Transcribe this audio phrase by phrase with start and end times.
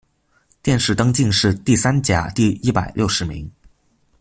[0.63, 3.47] 殿试登进士第三甲第一百六十名。